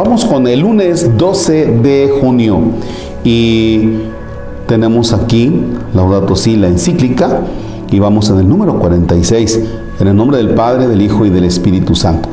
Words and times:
Vamos 0.00 0.24
con 0.24 0.46
el 0.46 0.60
lunes 0.60 1.18
12 1.18 1.80
de 1.82 2.18
junio 2.20 2.60
y 3.24 3.94
tenemos 4.68 5.12
aquí 5.12 5.52
Laudato 5.92 6.36
Si, 6.36 6.54
la 6.54 6.68
encíclica, 6.68 7.40
y 7.90 7.98
vamos 7.98 8.30
en 8.30 8.38
el 8.38 8.48
número 8.48 8.78
46, 8.78 9.60
en 9.98 10.06
el 10.06 10.14
nombre 10.14 10.36
del 10.36 10.50
Padre, 10.50 10.86
del 10.86 11.02
Hijo 11.02 11.26
y 11.26 11.30
del 11.30 11.42
Espíritu 11.42 11.96
Santo. 11.96 12.28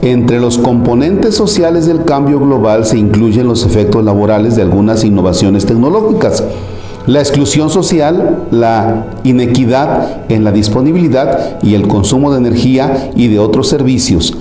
Entre 0.00 0.40
los 0.40 0.56
componentes 0.56 1.34
sociales 1.34 1.84
del 1.84 2.06
cambio 2.06 2.40
global 2.40 2.86
se 2.86 2.96
incluyen 2.96 3.46
los 3.46 3.66
efectos 3.66 4.02
laborales 4.02 4.56
de 4.56 4.62
algunas 4.62 5.04
innovaciones 5.04 5.66
tecnológicas, 5.66 6.42
la 7.06 7.18
exclusión 7.18 7.68
social, 7.68 8.46
la 8.50 9.04
inequidad 9.22 10.22
en 10.30 10.44
la 10.44 10.52
disponibilidad 10.52 11.62
y 11.62 11.74
el 11.74 11.86
consumo 11.86 12.32
de 12.32 12.38
energía 12.38 13.10
y 13.14 13.28
de 13.28 13.38
otros 13.38 13.68
servicios, 13.68 14.34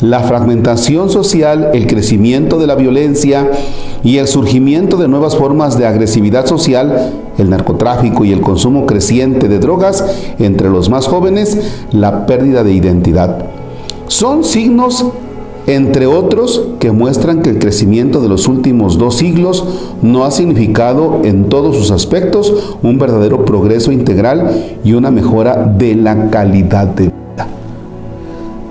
la 0.00 0.20
fragmentación 0.20 1.10
social, 1.10 1.70
el 1.74 1.86
crecimiento 1.86 2.58
de 2.58 2.66
la 2.66 2.74
violencia 2.74 3.50
y 4.02 4.18
el 4.18 4.28
surgimiento 4.28 4.96
de 4.96 5.08
nuevas 5.08 5.36
formas 5.36 5.78
de 5.78 5.86
agresividad 5.86 6.46
social, 6.46 7.12
el 7.38 7.50
narcotráfico 7.50 8.24
y 8.24 8.32
el 8.32 8.40
consumo 8.40 8.86
creciente 8.86 9.48
de 9.48 9.58
drogas 9.58 10.04
entre 10.38 10.68
los 10.68 10.90
más 10.90 11.06
jóvenes, 11.06 11.58
la 11.90 12.26
pérdida 12.26 12.64
de 12.64 12.72
identidad. 12.72 13.46
Son 14.08 14.44
signos, 14.44 15.06
entre 15.66 16.06
otros, 16.06 16.68
que 16.78 16.92
muestran 16.92 17.40
que 17.40 17.48
el 17.48 17.58
crecimiento 17.58 18.20
de 18.20 18.28
los 18.28 18.46
últimos 18.46 18.98
dos 18.98 19.16
siglos 19.16 19.64
no 20.02 20.24
ha 20.24 20.30
significado 20.30 21.22
en 21.24 21.48
todos 21.48 21.76
sus 21.76 21.90
aspectos 21.90 22.76
un 22.82 22.98
verdadero 22.98 23.46
progreso 23.46 23.90
integral 23.90 24.78
y 24.84 24.92
una 24.92 25.10
mejora 25.10 25.64
de 25.64 25.94
la 25.94 26.28
calidad 26.28 26.88
de 26.88 27.04
vida. 27.04 27.14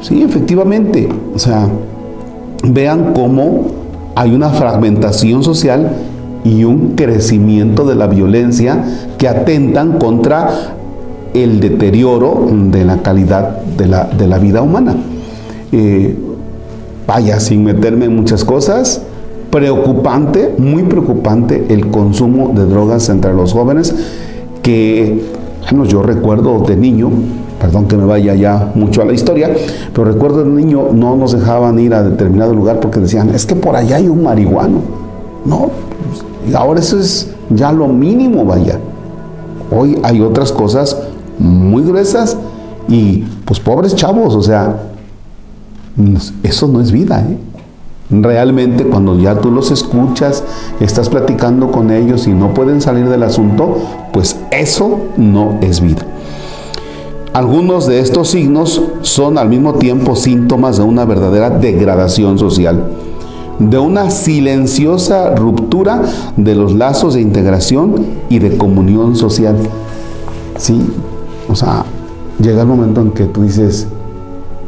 Sí, 0.03 0.21
efectivamente. 0.21 1.07
O 1.33 1.39
sea, 1.39 1.67
vean 2.63 3.13
cómo 3.13 3.67
hay 4.15 4.35
una 4.35 4.49
fragmentación 4.49 5.43
social 5.43 5.91
y 6.43 6.65
un 6.65 6.95
crecimiento 6.95 7.85
de 7.85 7.95
la 7.95 8.07
violencia 8.07 8.83
que 9.17 9.29
atentan 9.29 9.97
contra 9.97 10.75
el 11.33 11.61
deterioro 11.61 12.47
de 12.51 12.83
la 12.83 12.97
calidad 13.01 13.61
de 13.61 13.87
la, 14.27 14.37
vida 14.39 14.61
humana. 14.61 14.95
Eh, 15.71 16.15
vaya, 17.07 17.39
sin 17.39 17.63
meterme 17.63 18.05
en 18.05 18.15
muchas 18.15 18.43
cosas, 18.43 19.01
preocupante, 19.51 20.53
muy 20.57 20.83
preocupante 20.83 21.65
el 21.69 21.87
consumo 21.87 22.51
de 22.53 22.65
drogas 22.65 23.07
entre 23.07 23.33
los 23.33 23.53
jóvenes 23.53 23.95
que, 24.61 25.23
bueno, 25.69 25.85
yo 25.85 26.03
recuerdo 26.03 26.59
de 26.59 26.75
niño, 26.75 27.09
perdón 27.63 27.87
que 27.87 27.95
me 27.95 28.03
vaya 28.03 28.35
ya 28.35 28.73
mucho 28.75 29.01
a 29.01 29.05
la 29.05 29.13
historia, 29.13 29.49
pero 29.93 30.03
recuerdo 30.03 30.43
de 30.43 30.49
niño 30.49 30.89
no 30.91 31.15
nos 31.15 31.31
dejaban 31.31 31.79
ir 31.79 31.93
a 31.93 32.03
determinado 32.03 32.53
lugar 32.53 32.81
porque 32.81 32.99
decían, 32.99 33.29
es 33.29 33.45
que 33.45 33.55
por 33.55 33.77
allá 33.77 33.95
hay 33.95 34.09
un 34.09 34.21
marihuano. 34.21 34.79
No, 35.45 35.69
ahora 36.55 36.81
eso 36.81 36.99
es 36.99 37.31
ya 37.49 37.71
lo 37.71 37.87
mínimo, 37.87 38.43
vaya. 38.43 38.79
Hoy 39.71 39.97
hay 40.03 40.19
otras 40.19 40.51
cosas 40.51 40.97
muy 41.39 41.83
gruesas 41.83 42.35
y 42.89 43.23
pues 43.45 43.61
pobres 43.61 43.95
chavos, 43.95 44.35
o 44.35 44.41
sea, 44.41 44.75
eso 46.43 46.67
no 46.67 46.81
es 46.81 46.91
vida, 46.91 47.21
¿eh? 47.21 47.37
Realmente 48.09 48.83
cuando 48.83 49.17
ya 49.17 49.39
tú 49.39 49.51
los 49.51 49.71
escuchas, 49.71 50.43
estás 50.81 51.07
platicando 51.07 51.71
con 51.71 51.91
ellos 51.91 52.27
y 52.27 52.31
no 52.31 52.53
pueden 52.53 52.81
salir 52.81 53.07
del 53.07 53.23
asunto, 53.23 53.77
pues 54.11 54.37
eso 54.51 54.99
no 55.15 55.59
es 55.61 55.79
vida. 55.79 56.05
Algunos 57.33 57.87
de 57.87 57.99
estos 57.99 58.29
signos 58.29 58.79
son 59.01 59.39
al 59.39 59.49
mismo 59.49 59.73
tiempo 59.73 60.15
síntomas 60.15 60.77
de 60.77 60.83
una 60.83 61.03
verdadera 61.03 61.49
degradación 61.49 62.37
social, 62.37 62.83
de 63.57 63.79
una 63.79 64.11
silenciosa 64.11 65.33
ruptura 65.33 66.03
de 66.37 66.53
los 66.53 66.73
lazos 66.73 67.15
de 67.15 67.21
integración 67.21 67.95
y 68.29 68.37
de 68.37 68.55
comunión 68.55 69.15
social. 69.15 69.55
Sí, 70.57 70.79
o 71.49 71.55
sea, 71.55 71.85
llega 72.39 72.61
el 72.61 72.67
momento 72.67 73.01
en 73.01 73.09
que 73.09 73.25
tú 73.25 73.41
dices, 73.41 73.87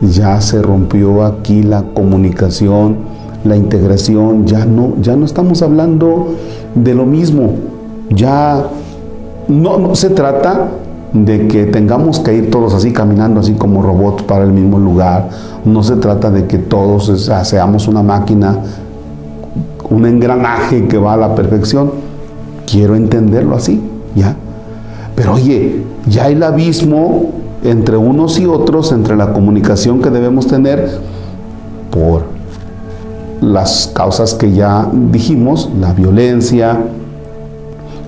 ya 0.01 0.41
se 0.41 0.59
rompió 0.59 1.23
aquí 1.23 1.61
la 1.61 1.83
comunicación, 1.83 2.97
la 3.43 3.55
integración, 3.57 4.47
ya 4.47 4.65
no, 4.65 4.95
ya 5.03 5.15
no 5.15 5.25
estamos 5.25 5.61
hablando 5.61 6.33
de 6.73 6.95
lo 6.95 7.05
mismo, 7.05 7.53
ya 8.09 8.65
no, 9.47 9.77
no 9.77 9.93
se 9.93 10.09
trata 10.09 10.71
de 11.13 11.47
que 11.47 11.65
tengamos 11.65 12.19
que 12.19 12.33
ir 12.33 12.51
todos 12.51 12.73
así 12.73 12.91
caminando 12.91 13.39
así 13.39 13.53
como 13.53 13.81
robots 13.81 14.23
para 14.23 14.43
el 14.43 14.51
mismo 14.51 14.79
lugar. 14.79 15.29
No 15.63 15.83
se 15.83 15.95
trata 15.95 16.29
de 16.29 16.45
que 16.45 16.57
todos 16.57 17.29
seamos 17.43 17.87
una 17.87 18.03
máquina, 18.03 18.57
un 19.89 20.05
engranaje 20.05 20.87
que 20.87 20.97
va 20.97 21.13
a 21.13 21.17
la 21.17 21.35
perfección. 21.35 21.91
Quiero 22.65 22.95
entenderlo 22.95 23.55
así, 23.55 23.81
¿ya? 24.15 24.35
Pero 25.15 25.35
oye, 25.35 25.83
ya 26.07 26.27
el 26.27 26.43
abismo 26.43 27.31
entre 27.63 27.97
unos 27.97 28.39
y 28.39 28.45
otros, 28.45 28.91
entre 28.91 29.15
la 29.15 29.33
comunicación 29.33 30.01
que 30.01 30.09
debemos 30.09 30.47
tener 30.47 30.99
por 31.91 32.23
las 33.41 33.91
causas 33.93 34.33
que 34.33 34.51
ya 34.51 34.87
dijimos, 35.11 35.69
la 35.79 35.93
violencia, 35.93 36.77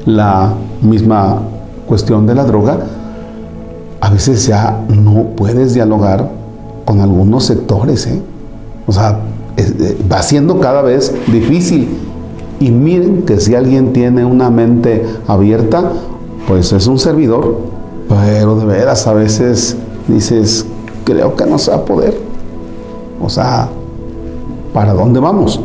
la 0.05 0.53
misma 0.81 1.39
cuestión 1.87 2.27
de 2.27 2.35
la 2.35 2.43
droga, 2.43 2.79
a 3.99 4.09
veces 4.09 4.45
ya 4.45 4.85
no 4.89 5.29
puedes 5.35 5.73
dialogar 5.73 6.29
con 6.85 7.01
algunos 7.01 7.45
sectores. 7.45 8.05
¿eh? 8.07 8.21
O 8.85 8.91
sea, 8.91 9.19
eh, 9.57 9.97
va 10.11 10.21
siendo 10.21 10.59
cada 10.59 10.81
vez 10.81 11.13
difícil. 11.27 11.97
Y 12.59 12.71
miren 12.71 13.23
que 13.23 13.39
si 13.39 13.55
alguien 13.55 13.93
tiene 13.93 14.25
una 14.25 14.49
mente 14.49 15.05
abierta, 15.27 15.91
pues 16.47 16.71
es 16.73 16.87
un 16.87 16.99
servidor. 16.99 17.57
Pero 18.07 18.55
de 18.55 18.65
veras 18.65 19.05
a 19.07 19.13
veces 19.13 19.75
dices, 20.07 20.65
creo 21.03 21.35
que 21.35 21.45
no 21.45 21.57
se 21.57 21.71
va 21.71 21.77
a 21.77 21.85
poder. 21.85 22.17
O 23.21 23.29
sea, 23.29 23.67
¿para 24.73 24.93
dónde 24.93 25.19
vamos? 25.19 25.59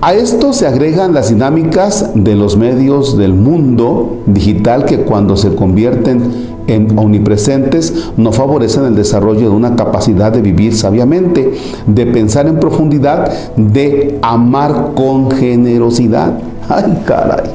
A 0.00 0.14
esto 0.14 0.52
se 0.52 0.64
agregan 0.64 1.12
las 1.12 1.30
dinámicas 1.30 2.10
de 2.14 2.36
los 2.36 2.56
medios 2.56 3.18
del 3.18 3.34
mundo 3.34 4.18
digital 4.26 4.84
que 4.84 5.00
cuando 5.00 5.36
se 5.36 5.56
convierten 5.56 6.56
en 6.68 6.96
omnipresentes 6.96 8.12
no 8.16 8.30
favorecen 8.30 8.84
el 8.84 8.94
desarrollo 8.94 9.50
de 9.50 9.56
una 9.56 9.74
capacidad 9.74 10.30
de 10.30 10.40
vivir 10.40 10.76
sabiamente, 10.76 11.52
de 11.84 12.06
pensar 12.06 12.46
en 12.46 12.60
profundidad, 12.60 13.56
de 13.56 14.20
amar 14.22 14.92
con 14.94 15.32
generosidad. 15.32 16.38
Ay, 16.68 17.02
caray. 17.04 17.50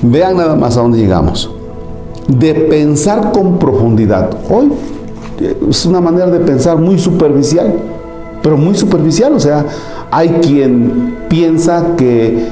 Vean 0.00 0.38
nada 0.38 0.56
más 0.56 0.78
a 0.78 0.80
dónde 0.80 0.96
llegamos. 0.96 1.50
De 2.26 2.54
pensar 2.54 3.32
con 3.32 3.58
profundidad. 3.58 4.30
Hoy 4.48 4.72
es 5.68 5.84
una 5.84 6.00
manera 6.00 6.28
de 6.28 6.40
pensar 6.40 6.78
muy 6.78 6.98
superficial, 6.98 7.74
pero 8.44 8.58
muy 8.58 8.74
superficial. 8.74 9.32
O 9.32 9.40
sea, 9.40 9.64
hay 10.10 10.28
quien 10.42 11.16
piensa 11.28 11.96
que 11.96 12.26
eh, 12.26 12.50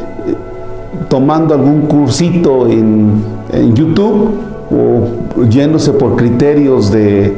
tomando 1.08 1.54
algún 1.54 1.82
cursito 1.82 2.66
en, 2.66 3.30
YouTube, 3.75 4.30
o 4.70 5.44
yéndose 5.44 5.92
por 5.92 6.16
criterios 6.16 6.91
de, 6.91 7.36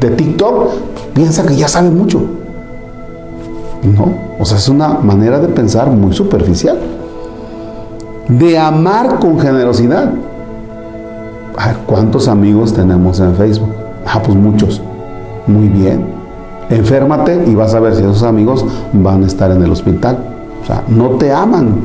de 0.00 0.10
TikTok, 0.10 0.70
piensa 1.12 1.46
que 1.46 1.54
ya 1.54 1.68
sabe 1.68 1.90
mucho. 1.90 2.22
No, 3.82 4.14
o 4.38 4.44
sea, 4.46 4.56
es 4.56 4.66
una 4.70 4.94
manera 4.94 5.38
de 5.40 5.48
pensar 5.48 5.90
muy 5.90 6.14
superficial. 6.14 6.78
De 8.28 8.58
amar 8.58 9.18
con 9.18 9.38
generosidad. 9.38 10.10
¿cuántos 11.86 12.28
amigos 12.28 12.72
tenemos 12.72 13.20
en 13.20 13.34
Facebook? 13.36 13.74
Ah, 14.06 14.22
pues 14.24 14.36
muchos. 14.38 14.80
Muy 15.46 15.68
bien. 15.68 16.21
Enférmate 16.76 17.44
y 17.46 17.54
vas 17.54 17.74
a 17.74 17.80
ver 17.80 17.94
si 17.94 18.02
esos 18.02 18.22
amigos 18.22 18.64
van 18.92 19.24
a 19.24 19.26
estar 19.26 19.50
en 19.50 19.62
el 19.62 19.70
hospital. 19.70 20.18
O 20.62 20.66
sea, 20.66 20.84
no 20.88 21.10
te 21.10 21.32
aman. 21.32 21.76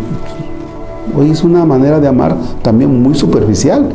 Hoy 1.18 1.31
es 1.31 1.44
una 1.44 1.66
manera 1.66 2.00
de 2.00 2.07
amar 2.07 2.36
también 2.62 3.01
muy 3.01 3.16
superficial 3.16 3.89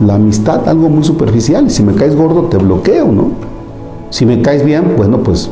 la 0.00 0.14
amistad 0.14 0.68
algo 0.68 0.88
muy 0.88 1.04
superficial. 1.04 1.70
Si 1.70 1.82
me 1.82 1.94
caes 1.94 2.14
gordo, 2.16 2.42
te 2.44 2.58
bloqueo, 2.58 3.10
¿no? 3.12 3.30
Si 4.10 4.26
me 4.26 4.42
caes 4.42 4.64
bien, 4.64 4.94
bueno, 4.96 5.18
pues 5.18 5.50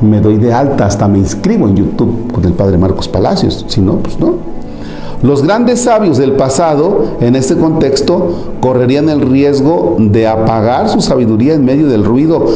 me 0.00 0.20
doy 0.20 0.36
de 0.36 0.52
alta, 0.52 0.86
hasta 0.86 1.06
me 1.08 1.18
inscribo 1.18 1.68
en 1.68 1.76
YouTube 1.76 2.32
con 2.32 2.44
el 2.44 2.52
padre 2.52 2.78
Marcos 2.78 3.08
Palacios. 3.08 3.64
Si 3.68 3.80
no, 3.80 3.96
pues 3.96 4.18
no. 4.18 4.34
Los 5.22 5.42
grandes 5.42 5.82
sabios 5.82 6.18
del 6.18 6.32
pasado, 6.32 7.04
en 7.20 7.36
este 7.36 7.56
contexto, 7.56 8.34
correrían 8.60 9.08
el 9.08 9.20
riesgo 9.20 9.96
de 10.00 10.26
apagar 10.26 10.88
su 10.88 11.00
sabiduría 11.00 11.54
en 11.54 11.64
medio 11.64 11.86
del 11.86 12.04
ruido 12.04 12.46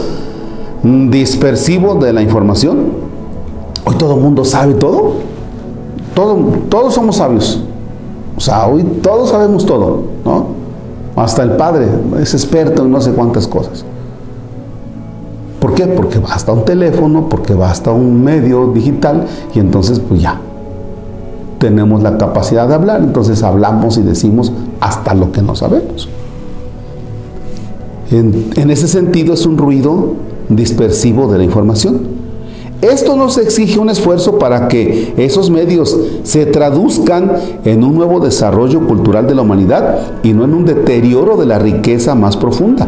dispersivo 1.11 1.95
de 1.97 2.13
la 2.13 2.23
información. 2.23 3.07
Hoy 3.85 3.95
todo 3.97 4.15
el 4.15 4.21
mundo 4.21 4.45
sabe 4.45 4.75
todo. 4.75 5.15
todo. 6.15 6.37
Todos 6.69 6.95
somos 6.95 7.17
sabios. 7.17 7.63
O 8.37 8.41
sea, 8.41 8.67
hoy 8.67 8.83
todos 9.03 9.31
sabemos 9.31 9.65
todo, 9.65 10.03
¿no? 10.25 10.47
Hasta 11.17 11.43
el 11.43 11.53
padre 11.53 11.87
es 12.21 12.35
experto 12.35 12.83
en 12.83 12.91
no 12.91 13.01
sé 13.01 13.13
cuántas 13.13 13.49
cosas. 13.49 13.85
¿Por 15.61 15.75
qué? 15.75 15.87
Porque 15.87 16.19
basta 16.19 16.53
un 16.53 16.65
teléfono, 16.65 17.29
porque 17.29 17.55
basta 17.55 17.91
un 17.91 18.23
medio 18.23 18.69
digital 18.69 19.25
y 19.55 19.59
entonces 19.59 20.01
pues 20.01 20.21
ya 20.21 20.39
tenemos 21.59 22.03
la 22.03 22.19
capacidad 22.19 22.69
de 22.69 22.75
hablar, 22.75 23.01
entonces 23.01 23.43
hablamos 23.43 23.97
y 23.97 24.03
decimos 24.03 24.53
hasta 24.81 25.15
lo 25.15 25.33
que 25.33 25.41
no 25.41 25.57
sabemos. 25.57 26.09
En 28.11 28.71
ese 28.71 28.87
sentido 28.87 29.35
es 29.35 29.47
un 29.47 29.57
ruido 29.59 30.13
dispersivo 30.49 31.31
de 31.31 31.39
la 31.39 31.45
información. 31.45 32.27
Esto 32.83 33.17
nos 33.17 33.39
exige 33.39 33.79
un 33.79 33.89
esfuerzo 33.89 34.39
para 34.39 34.69
que 34.69 35.15
esos 35.17 35.49
medios 35.49 35.97
se 36.25 36.45
traduzcan 36.45 37.33
en 37.65 37.83
un 37.83 37.95
nuevo 37.95 38.21
desarrollo 38.21 38.87
cultural 38.87 39.27
de 39.27 39.35
la 39.35 39.43
humanidad 39.43 39.99
y 40.23 40.35
no 40.35 40.45
en 40.45 40.53
un 40.53 40.67
deterioro 40.67 41.37
de 41.39 41.47
la 41.47 41.59
riqueza 41.59 42.15
más 42.15 42.37
profunda. 42.37 42.87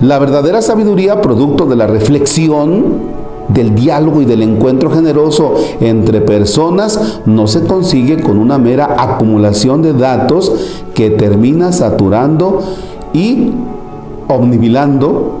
La 0.00 0.18
verdadera 0.18 0.62
sabiduría, 0.62 1.20
producto 1.20 1.66
de 1.66 1.76
la 1.76 1.86
reflexión, 1.86 3.20
del 3.52 3.74
diálogo 3.74 4.22
y 4.22 4.24
del 4.24 4.42
encuentro 4.42 4.90
generoso 4.90 5.54
entre 5.80 6.20
personas, 6.20 7.20
no 7.26 7.46
se 7.46 7.62
consigue 7.62 8.22
con 8.22 8.38
una 8.38 8.58
mera 8.58 8.96
acumulación 8.98 9.82
de 9.82 9.92
datos 9.92 10.52
que 10.94 11.10
termina 11.10 11.72
saturando 11.72 12.62
y 13.12 13.50
omnibilando 14.28 15.39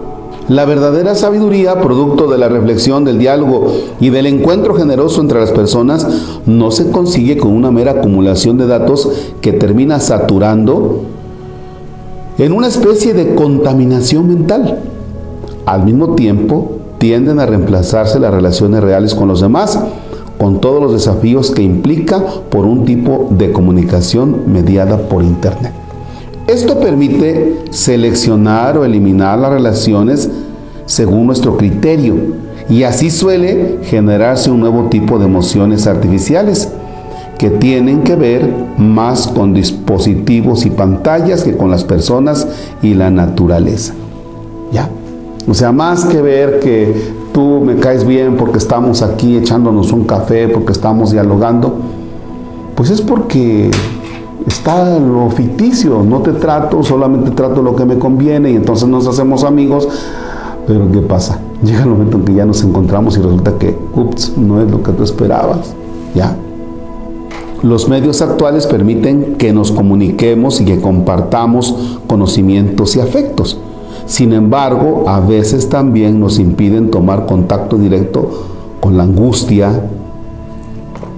la 0.50 0.64
verdadera 0.64 1.14
sabiduría, 1.14 1.80
producto 1.80 2.26
de 2.26 2.36
la 2.36 2.48
reflexión, 2.48 3.04
del 3.04 3.20
diálogo 3.20 3.72
y 4.00 4.10
del 4.10 4.26
encuentro 4.26 4.74
generoso 4.74 5.20
entre 5.20 5.38
las 5.38 5.52
personas, 5.52 6.04
no 6.44 6.72
se 6.72 6.90
consigue 6.90 7.36
con 7.36 7.52
una 7.52 7.70
mera 7.70 7.92
acumulación 7.92 8.58
de 8.58 8.66
datos 8.66 9.08
que 9.40 9.52
termina 9.52 10.00
saturando 10.00 11.02
en 12.36 12.50
una 12.50 12.66
especie 12.66 13.14
de 13.14 13.36
contaminación 13.36 14.26
mental. 14.26 14.80
Al 15.66 15.84
mismo 15.84 16.16
tiempo, 16.16 16.78
tienden 16.98 17.38
a 17.38 17.46
reemplazarse 17.46 18.18
las 18.18 18.34
relaciones 18.34 18.82
reales 18.82 19.14
con 19.14 19.28
los 19.28 19.40
demás, 19.40 19.78
con 20.36 20.60
todos 20.60 20.82
los 20.82 20.92
desafíos 20.92 21.52
que 21.52 21.62
implica 21.62 22.24
por 22.50 22.64
un 22.64 22.84
tipo 22.84 23.28
de 23.30 23.52
comunicación 23.52 24.52
mediada 24.52 24.98
por 24.98 25.22
Internet. 25.22 25.89
Esto 26.50 26.80
permite 26.80 27.60
seleccionar 27.70 28.76
o 28.76 28.84
eliminar 28.84 29.38
las 29.38 29.52
relaciones 29.52 30.28
según 30.84 31.28
nuestro 31.28 31.56
criterio 31.56 32.16
y 32.68 32.82
así 32.82 33.08
suele 33.08 33.78
generarse 33.84 34.50
un 34.50 34.58
nuevo 34.58 34.88
tipo 34.88 35.20
de 35.20 35.26
emociones 35.26 35.86
artificiales 35.86 36.68
que 37.38 37.50
tienen 37.50 38.02
que 38.02 38.16
ver 38.16 38.52
más 38.78 39.28
con 39.28 39.54
dispositivos 39.54 40.66
y 40.66 40.70
pantallas 40.70 41.44
que 41.44 41.56
con 41.56 41.70
las 41.70 41.84
personas 41.84 42.48
y 42.82 42.94
la 42.94 43.12
naturaleza. 43.12 43.94
¿Ya? 44.72 44.88
O 45.46 45.54
sea, 45.54 45.70
más 45.70 46.04
que 46.04 46.20
ver 46.20 46.58
que 46.58 47.12
tú 47.32 47.60
me 47.64 47.76
caes 47.76 48.04
bien 48.04 48.36
porque 48.36 48.58
estamos 48.58 49.02
aquí 49.02 49.36
echándonos 49.36 49.92
un 49.92 50.02
café, 50.02 50.48
porque 50.48 50.72
estamos 50.72 51.12
dialogando, 51.12 51.76
pues 52.74 52.90
es 52.90 53.00
porque 53.00 53.70
está 54.46 54.98
lo 54.98 55.30
ficticio, 55.30 56.02
no 56.02 56.20
te 56.20 56.32
trato, 56.32 56.82
solamente 56.82 57.30
trato 57.32 57.62
lo 57.62 57.74
que 57.76 57.84
me 57.84 57.98
conviene 57.98 58.50
y 58.50 58.56
entonces 58.56 58.88
nos 58.88 59.06
hacemos 59.06 59.44
amigos. 59.44 59.88
Pero 60.66 60.90
¿qué 60.90 61.00
pasa? 61.00 61.40
Llega 61.62 61.82
el 61.82 61.90
momento 61.90 62.16
en 62.18 62.24
que 62.24 62.34
ya 62.34 62.46
nos 62.46 62.62
encontramos 62.62 63.16
y 63.16 63.20
resulta 63.20 63.58
que, 63.58 63.76
ups, 63.94 64.36
no 64.36 64.60
es 64.60 64.70
lo 64.70 64.82
que 64.82 64.92
tú 64.92 65.02
esperabas. 65.02 65.74
¿Ya? 66.14 66.36
Los 67.62 67.88
medios 67.88 68.22
actuales 68.22 68.66
permiten 68.66 69.34
que 69.36 69.52
nos 69.52 69.70
comuniquemos 69.70 70.60
y 70.60 70.64
que 70.64 70.80
compartamos 70.80 71.98
conocimientos 72.06 72.96
y 72.96 73.00
afectos. 73.00 73.58
Sin 74.06 74.32
embargo, 74.32 75.04
a 75.08 75.20
veces 75.20 75.68
también 75.68 76.18
nos 76.18 76.38
impiden 76.38 76.90
tomar 76.90 77.26
contacto 77.26 77.76
directo 77.76 78.28
con 78.80 78.96
la 78.96 79.02
angustia, 79.02 79.88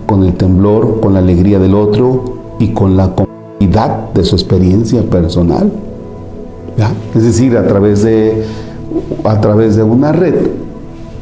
con 0.07 0.25
el 0.25 0.35
temblor, 0.35 1.01
con 1.01 1.15
la 1.15 1.21
alegría 1.21 1.59
del 1.59 1.75
otro 1.75 2.42
y 2.63 2.69
con 2.69 2.97
la 2.97 3.13
comunidad 3.13 4.13
de 4.15 4.25
su 4.25 4.37
experiencia 4.37 5.03
personal. 5.03 5.73
Es 7.15 7.25
decir, 7.25 7.57
a 7.57 7.67
través, 7.67 8.03
de, 8.03 8.45
a 9.25 9.41
través 9.41 9.77
de 9.77 9.83
una 9.83 10.13
red, 10.13 10.35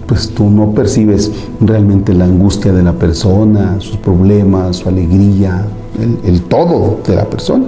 pues 0.06 0.30
tú 0.30 0.50
no 0.50 0.72
percibes 0.72 1.32
realmente 1.60 2.12
la 2.12 2.26
angustia 2.26 2.72
de 2.72 2.82
la 2.82 2.92
persona, 2.92 3.76
sus 3.80 3.96
problemas, 3.96 4.76
su 4.76 4.88
alegría, 4.88 5.64
el, 5.98 6.18
el 6.28 6.42
todo 6.42 6.98
de 7.06 7.16
la 7.16 7.24
persona. 7.24 7.64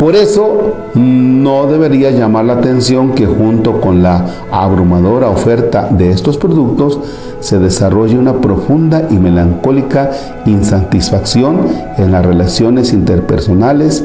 Por 0.00 0.16
eso 0.16 0.76
no 0.94 1.66
debería 1.66 2.10
llamar 2.10 2.46
la 2.46 2.54
atención 2.54 3.12
que 3.12 3.26
junto 3.26 3.82
con 3.82 4.02
la 4.02 4.24
abrumadora 4.50 5.28
oferta 5.28 5.88
de 5.90 6.10
estos 6.10 6.38
productos 6.38 6.98
se 7.40 7.58
desarrolle 7.58 8.18
una 8.18 8.40
profunda 8.40 9.06
y 9.10 9.18
melancólica 9.18 10.10
insatisfacción 10.46 11.66
en 11.98 12.12
las 12.12 12.24
relaciones 12.24 12.94
interpersonales 12.94 14.02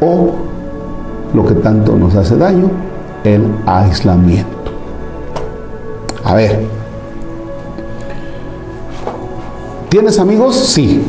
o 0.00 0.30
lo 1.34 1.44
que 1.44 1.54
tanto 1.54 1.94
nos 1.98 2.14
hace 2.14 2.38
daño, 2.38 2.70
el 3.22 3.44
aislamiento. 3.66 4.48
A 6.24 6.34
ver, 6.34 6.64
¿tienes 9.90 10.18
amigos? 10.18 10.56
Sí. 10.56 11.04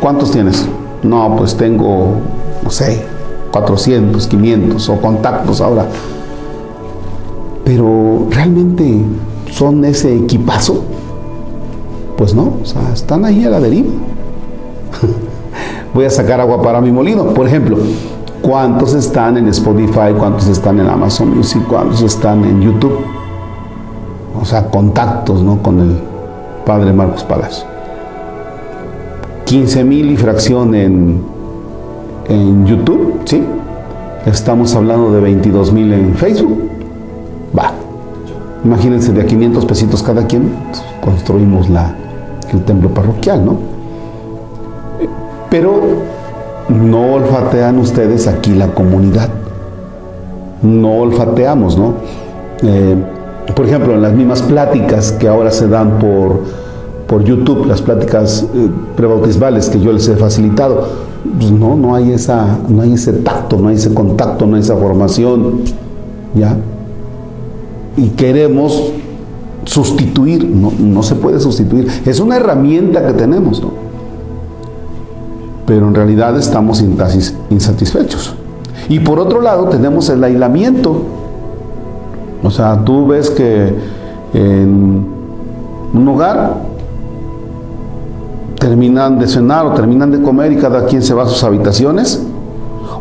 ¿Cuántos 0.00 0.30
tienes? 0.30 0.64
No, 1.02 1.36
pues 1.36 1.56
tengo, 1.56 2.14
no 2.62 2.70
sé, 2.70 3.02
400, 3.52 4.26
500 4.26 4.88
o 4.88 5.00
contactos 5.00 5.60
ahora. 5.60 5.86
Pero 7.64 8.26
realmente 8.30 9.04
son 9.50 9.84
ese 9.84 10.16
equipazo? 10.16 10.82
Pues 12.16 12.34
no, 12.34 12.54
o 12.62 12.64
sea, 12.64 12.92
están 12.92 13.24
ahí 13.24 13.44
a 13.44 13.50
la 13.50 13.60
deriva. 13.60 13.90
Voy 15.94 16.04
a 16.04 16.10
sacar 16.10 16.40
agua 16.40 16.62
para 16.62 16.80
mi 16.80 16.92
molino. 16.92 17.26
Por 17.26 17.46
ejemplo, 17.46 17.78
¿cuántos 18.42 18.94
están 18.94 19.38
en 19.38 19.48
Spotify? 19.48 20.12
¿Cuántos 20.16 20.46
están 20.48 20.78
en 20.80 20.86
Amazon 20.86 21.36
Music? 21.36 21.62
¿Cuántos 21.68 22.02
están 22.02 22.44
en 22.44 22.60
YouTube? 22.60 22.98
O 24.40 24.44
sea, 24.44 24.66
contactos, 24.66 25.42
¿no? 25.42 25.62
Con 25.62 25.80
el 25.80 25.98
padre 26.64 26.92
Marcos 26.92 27.24
Palacio. 27.24 27.66
15 29.50 29.82
mil 29.82 30.12
y 30.12 30.16
fracción 30.16 30.76
en, 30.76 31.20
en 32.28 32.66
YouTube, 32.66 33.22
¿sí? 33.24 33.42
Estamos 34.24 34.76
hablando 34.76 35.10
de 35.10 35.20
22 35.20 35.72
mil 35.72 35.92
en 35.92 36.14
Facebook. 36.14 36.70
Va, 37.58 37.72
Imagínense, 38.64 39.12
de 39.12 39.22
a 39.22 39.26
500 39.26 39.64
pesitos 39.64 40.04
cada 40.04 40.24
quien, 40.28 40.52
construimos 41.00 41.68
la, 41.68 41.96
el 42.52 42.62
templo 42.62 42.90
parroquial, 42.90 43.44
¿no? 43.44 43.56
Pero 45.50 45.80
no 46.68 47.14
olfatean 47.14 47.76
ustedes 47.78 48.28
aquí 48.28 48.54
la 48.54 48.68
comunidad. 48.68 49.30
No 50.62 51.00
olfateamos, 51.00 51.76
¿no? 51.76 51.94
Eh, 52.62 52.94
por 53.56 53.66
ejemplo, 53.66 53.94
en 53.94 54.02
las 54.02 54.12
mismas 54.12 54.42
pláticas 54.42 55.10
que 55.10 55.26
ahora 55.26 55.50
se 55.50 55.66
dan 55.66 55.98
por, 55.98 56.38
por 57.10 57.24
YouTube, 57.24 57.66
las 57.66 57.82
pláticas 57.82 58.46
eh, 58.54 58.70
prebautismales 58.94 59.68
que 59.68 59.80
yo 59.80 59.92
les 59.92 60.06
he 60.06 60.14
facilitado, 60.14 60.86
pues 61.40 61.50
no, 61.50 61.74
no 61.74 61.96
hay, 61.96 62.12
esa, 62.12 62.56
no 62.68 62.82
hay 62.82 62.92
ese 62.92 63.12
tacto, 63.14 63.56
no 63.56 63.66
hay 63.66 63.74
ese 63.74 63.92
contacto, 63.92 64.46
no 64.46 64.54
hay 64.54 64.62
esa 64.62 64.76
formación, 64.76 65.62
¿ya? 66.36 66.56
y 67.96 68.10
queremos 68.10 68.92
sustituir, 69.64 70.44
no, 70.44 71.02
se 71.02 71.16
puede 71.16 71.40
sustituir, 71.40 71.88
es 72.06 72.20
una 72.20 72.36
herramienta 72.36 73.04
que 73.04 73.12
tenemos, 73.14 73.60
¿no? 73.60 73.70
pero 75.66 75.88
en 75.88 75.94
realidad 75.96 76.38
estamos 76.38 76.80
insatisfechos. 77.50 78.36
Y 78.88 79.00
por 79.00 79.18
otro 79.18 79.40
lado 79.40 79.64
tenemos 79.64 80.08
el 80.10 80.22
aislamiento, 80.22 81.02
o 82.44 82.50
sea, 82.52 82.84
tú 82.84 83.08
ves 83.08 83.30
que 83.30 83.74
en 84.32 85.06
un 85.92 86.08
hogar 86.08 86.70
terminan 88.60 89.18
de 89.18 89.26
cenar 89.26 89.66
o 89.66 89.72
terminan 89.72 90.12
de 90.12 90.20
comer 90.22 90.52
y 90.52 90.56
cada 90.56 90.84
quien 90.84 91.02
se 91.02 91.14
va 91.14 91.24
a 91.24 91.26
sus 91.26 91.42
habitaciones, 91.42 92.22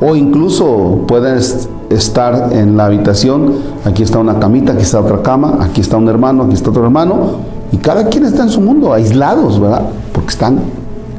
o 0.02 0.16
incluso 0.16 1.02
puedes 1.06 1.70
estar 1.90 2.54
en 2.54 2.78
la 2.78 2.86
habitación, 2.86 3.56
aquí 3.84 4.02
está 4.02 4.20
una 4.20 4.40
camita, 4.40 4.72
aquí 4.72 4.84
está 4.84 5.02
otra 5.02 5.22
cama, 5.22 5.60
aquí 5.62 5.82
está 5.82 5.98
un 5.98 6.08
hermano, 6.08 6.44
aquí 6.44 6.54
está 6.54 6.70
otro 6.70 6.86
hermano, 6.86 7.42
y 7.74 7.78
cada 7.78 8.06
quien 8.06 8.26
está 8.26 8.44
en 8.44 8.50
su 8.50 8.62
mundo, 8.62 8.94
aislados, 8.94 9.60
¿verdad? 9.60 9.82
Porque 10.14 10.30
están 10.30 10.60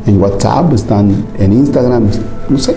en 0.07 0.21
WhatsApp, 0.21 0.73
están 0.73 1.25
en 1.39 1.53
Instagram, 1.53 2.05
no 2.49 2.59
sé. 2.59 2.75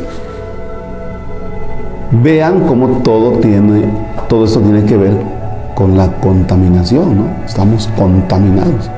Vean 2.22 2.68
cómo 2.68 3.02
todo 3.04 3.40
tiene, 3.40 3.86
todo 4.28 4.44
esto 4.46 4.60
tiene 4.60 4.84
que 4.84 4.98
ver 4.98 5.18
con 5.76 5.98
la 5.98 6.12
contaminación, 6.20 7.18
¿no? 7.18 7.46
Estamos 7.46 7.90
contaminados. 7.98 8.90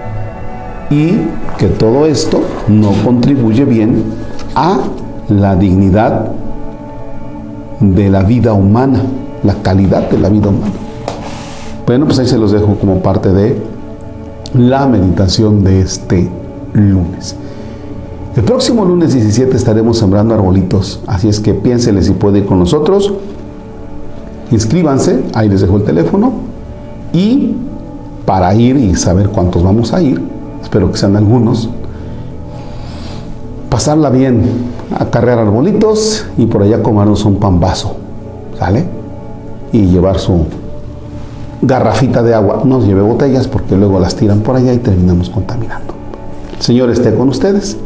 Y 0.89 1.17
que 1.57 1.67
todo 1.67 2.05
esto 2.05 2.41
no 2.67 2.91
contribuye 3.03 3.65
bien 3.65 4.03
a 4.55 4.79
la 5.29 5.55
dignidad 5.55 6.31
de 7.79 8.09
la 8.09 8.23
vida 8.23 8.53
humana, 8.53 9.01
la 9.43 9.55
calidad 9.55 10.09
de 10.09 10.19
la 10.19 10.29
vida 10.29 10.49
humana. 10.49 10.73
Bueno, 11.85 12.05
pues 12.05 12.19
ahí 12.19 12.27
se 12.27 12.37
los 12.37 12.51
dejo 12.51 12.75
como 12.75 12.99
parte 12.99 13.31
de 13.31 13.61
la 14.53 14.87
meditación 14.87 15.63
de 15.63 15.81
este 15.81 16.29
lunes. 16.73 17.35
El 18.35 18.43
próximo 18.43 18.83
lunes 18.83 19.13
17 19.13 19.55
estaremos 19.55 19.97
sembrando 19.97 20.33
arbolitos, 20.33 21.01
así 21.07 21.29
es 21.29 21.39
que 21.39 21.53
piénsenle 21.53 22.01
si 22.01 22.11
puede 22.11 22.39
ir 22.39 22.45
con 22.45 22.59
nosotros. 22.59 23.13
Inscríbanse, 24.51 25.23
ahí 25.33 25.49
les 25.49 25.61
dejo 25.61 25.77
el 25.77 25.83
teléfono. 25.83 26.33
Y 27.13 27.55
para 28.25 28.53
ir 28.55 28.75
y 28.77 28.95
saber 28.95 29.29
cuántos 29.29 29.63
vamos 29.63 29.93
a 29.93 30.01
ir, 30.01 30.21
espero 30.65 30.91
que 30.91 30.97
sean 30.97 31.15
algunos, 31.15 31.69
pasarla 33.69 34.09
bien, 34.09 34.41
acarrear 34.99 35.39
arbolitos 35.39 36.25
y 36.37 36.47
por 36.47 36.63
allá 36.63 36.81
comernos 36.81 37.23
un 37.23 37.35
pambazo, 37.35 37.95
¿sale? 38.57 38.85
Y 39.71 39.85
llevar 39.85 40.19
su 40.19 40.45
garrafita 41.61 42.23
de 42.23 42.33
agua. 42.33 42.63
No 42.65 42.81
lleve 42.81 43.01
botellas 43.01 43.47
porque 43.47 43.75
luego 43.75 43.99
las 43.99 44.15
tiran 44.15 44.41
por 44.41 44.55
allá 44.55 44.73
y 44.73 44.79
terminamos 44.79 45.29
contaminando. 45.29 45.93
Señor 46.59 46.89
esté 46.89 47.13
con 47.13 47.29
ustedes. 47.29 47.77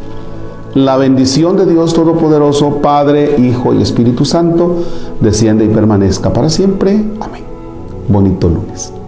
La 0.74 0.96
bendición 0.96 1.56
de 1.56 1.66
Dios 1.66 1.92
Todopoderoso, 1.92 2.76
Padre, 2.76 3.36
Hijo 3.38 3.74
y 3.74 3.82
Espíritu 3.82 4.24
Santo, 4.24 4.76
desciende 5.20 5.64
y 5.64 5.68
permanezca 5.68 6.32
para 6.32 6.48
siempre. 6.48 7.04
Amén. 7.20 7.42
Bonito 8.08 8.48
lunes. 8.48 8.99